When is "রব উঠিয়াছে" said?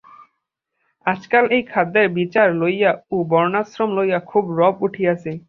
4.59-5.31